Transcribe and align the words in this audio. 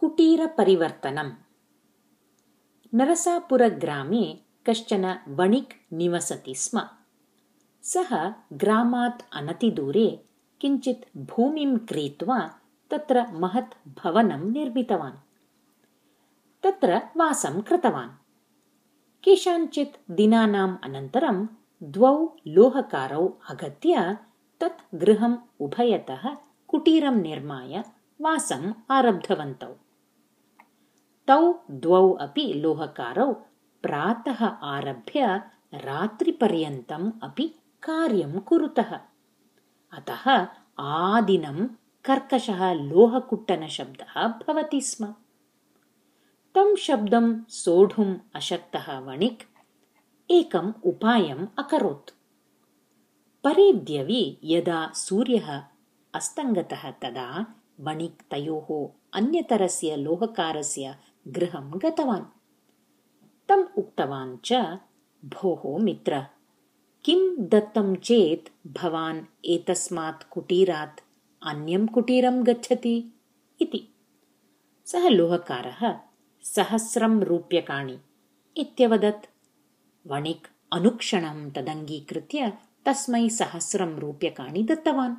कुटीरपरिवर्तनम्। 0.00 1.32
नरसापुरग्रामे 2.94 4.38
कश्चन 4.66 5.18
वणिक् 5.28 5.92
निवसति 5.92 6.54
स्म। 6.54 6.82
सः 7.82 8.34
ग्रामात् 8.52 9.22
अनतिदूरे 9.32 10.24
किञ्चित् 10.60 11.18
भूमिं 11.18 11.78
क्रीत्वा 11.78 12.60
तत्र 12.90 13.26
महत् 13.32 13.88
भवनं 13.88 14.50
निर्मितवान्। 14.50 15.16
तत्र 16.62 17.02
वासं 17.16 17.60
कृतवान्। 17.60 18.10
केषाञ्चित् 19.22 20.10
दिनानाम् 20.10 20.76
अनन्तरं 20.84 21.46
द्वौ 21.82 22.36
लोहकारौ 22.46 23.38
आगत्य 23.50 24.18
तत् 24.60 24.94
गृहम् 24.94 25.36
उभयतः 25.60 26.36
कुटीरं 26.68 27.14
निर्माय 27.14 27.84
वासम् 28.20 28.72
आरब्धवन्तौ 28.90 29.74
तौ 31.30 31.54
द्वौ 31.70 32.12
अपि 32.12 32.52
लोहकारौ 32.52 33.32
प्रातः 33.82 34.44
आरभ्य 34.46 35.42
रात्रिपर्यन्तम् 35.74 37.12
अपि 37.22 37.48
कार्यं 37.82 38.40
कुरुतः। 38.40 39.00
अतः 39.92 40.48
आदिनं 40.78 41.66
कर्कशः 42.04 42.72
लोहकुट्टनशब्दः 42.72 44.28
भवति 44.28 44.80
स्म। 44.80 45.06
तं 46.54 46.76
शब्दं 46.76 47.44
सोढुम् 47.44 48.16
अशक्तः 48.34 48.98
वणिक् 48.98 49.42
एकम् 50.30 50.72
उपायम् 50.84 51.46
अकरोत्। 51.58 52.10
परेद्यवि 53.44 54.38
यदा 54.44 54.92
सूर्यः 54.94 55.62
अस्तङ्गतः 56.14 56.90
तदा 56.90 57.46
वणिक् 57.80 58.30
तयोः 58.30 58.88
अन्यतरस्य 59.12 59.96
लोहकारस्य 59.96 60.96
गृहं 61.34 61.78
गतवान्। 61.78 62.24
तम् 63.48 63.78
उक्तवान् 63.78 64.38
च 64.44 64.52
भोः 65.24 65.84
मित्र 65.84 66.26
किं 67.04 67.48
दत्तं 67.48 67.94
चेत् 67.94 68.68
भवान् 68.78 69.24
एतस्मात् 69.44 70.28
कुटीरात् 70.30 71.00
अन्यं 71.42 71.86
कुटीरं 71.86 72.46
गच्छति 72.46 73.12
इति। 73.60 73.94
सः 74.86 75.08
लोहकारः 75.08 75.98
सहस्रं 76.42 77.20
रूप्यकाणि 77.20 77.98
इत्यवदत्। 78.56 79.26
वणिक् 80.06 80.46
अनुक्षणं 80.72 81.50
तदङ्गीकृत्य 81.50 82.52
तस्मै 82.86 83.28
सहस्रं 83.28 83.96
रूप्यकाणि 83.98 84.62
दत्तवान्। 84.62 85.16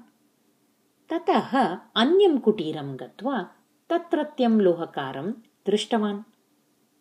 ततः 1.09 1.77
अन्यं 1.95 2.39
कुटीरं 2.39 2.95
गत्वा 2.95 3.49
तत्रत्यं 3.89 4.52
लोहकारं 4.52 5.31
दृष्टवान्। 5.67 6.22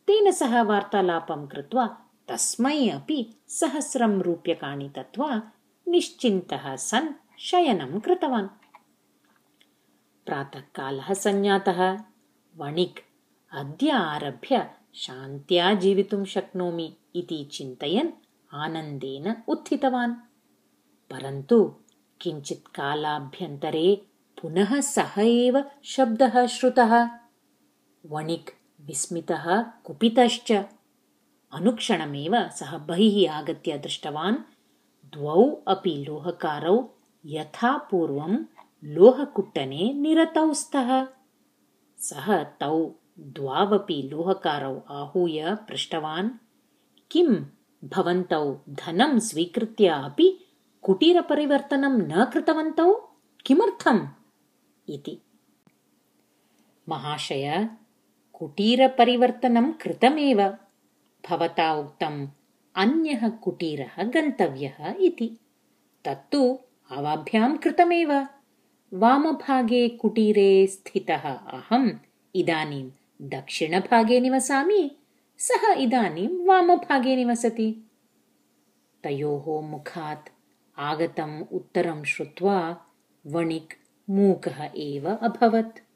तेन 0.06 0.30
सह 0.30 0.62
वार्तालापं 0.62 1.46
कृत्वा 1.46 1.86
तस्मै 2.28 2.88
अपि 2.88 3.34
सहस्रं 3.48 4.22
रूप्यकाणि 4.22 4.88
दत्त्वा 4.88 5.42
निश्चिन्तः 5.88 6.76
सन् 6.76 7.08
शयनं 7.38 8.00
कृतवान्। 8.00 8.48
प्रातःकालः 10.26 11.12
सञ्जातः 11.14 11.98
वणिक् 12.56 12.98
अद्य 13.52 13.90
आरभ्य 13.90 14.70
शान्त्या 14.94 15.74
जीवितुं 15.74 16.24
शक्नोमि 16.24 16.96
इति 17.14 17.48
चिन्तयन् 17.52 18.10
आनन्देन 18.54 19.42
उत्थितवान्। 19.48 20.14
परन्तु 21.10 21.74
किञ्चित् 22.20 22.68
कालाभ्यन्तरे 22.68 24.06
पुनः 24.42 24.80
सः 24.80 25.20
एव 25.20 25.64
शब्दः 25.84 26.46
श्रुतः 26.46 27.20
वणिक् 28.06 28.50
विस्मितः 28.80 29.62
कुपितश्च। 29.62 30.52
अनुक्षणमेव 31.52 32.48
सः 32.48 32.78
बहिः 32.78 33.32
आगत्य 33.32 33.78
दृष्टवान् 33.78 34.36
द्वौ 35.12 35.62
अपि 35.68 36.04
लोहकारौ 36.08 36.88
यथा 37.26 37.76
पूर्वं 37.76 38.44
लोहकुट्टने 38.84 39.92
निरतौ 39.92 40.52
स्तः। 40.52 41.06
सः 41.98 42.42
तौ 42.42 42.90
द्वावपि 43.18 44.08
लोहकारौ 44.12 44.82
आहूय 44.90 45.54
पृष्टवान् 45.54 46.30
किं 47.10 47.44
भवन्तौ 47.88 48.56
धनं 48.68 49.18
स्वीकृत्य 49.18 49.88
अपि 49.88 50.44
कुटीरपरिवर्तनं 50.82 51.98
न 51.98 52.24
कृतवन्तौ? 52.24 52.94
किमर्थम् 53.46 54.06
इति। 54.88 55.18
महाशय 56.88 57.70
कुटीरपरिवर्तनं 58.40 59.72
कृतमेव। 59.72 60.42
भवता 61.30 61.74
उक्तम् 61.74 62.28
अन्यः 62.74 63.28
कुटीरः 63.28 64.02
गन्तव्यः 64.02 64.94
इति। 65.00 65.36
तत्तु 66.04 66.58
अवाभ्यां 66.90 67.56
कृतमेव। 67.56 68.26
वामभागे 68.94 69.88
कुटीरे 69.88 70.66
स्थितः 70.66 71.34
अहम् 71.34 71.90
इदानीं 72.34 72.90
दक्षिणभागे 73.22 74.20
निवसामि 74.20 74.90
सः 75.38 75.72
इदानीं 75.72 76.46
वामभागे 76.46 77.16
निवसति। 77.16 77.90
तयोः 79.02 79.70
मुखात् 79.70 80.28
आगतम् 80.78 81.44
उत्तरं 81.52 82.04
श्रुत्वा 82.04 82.86
वणिक् 83.26 83.72
मूकः 84.10 84.70
एव 84.76 85.10
अभवत् 85.10 85.89